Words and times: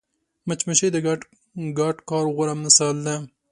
مچمچۍ 0.47 0.89
د 0.93 0.97
ګډ 1.79 1.97
کار 2.09 2.25
غوره 2.35 2.55
مثال 2.63 2.95
ده 3.05 3.15